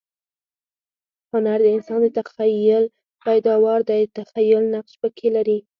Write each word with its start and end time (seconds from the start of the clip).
هنر 1.31 1.57
د 1.63 1.67
انسان 1.75 1.99
د 2.03 2.07
تخییل 2.29 2.83
پیداوار 3.25 3.79
دئ. 3.89 4.01
تخییل 4.17 4.63
نقش 4.75 4.93
پکښي 5.01 5.29
لري. 5.35 5.57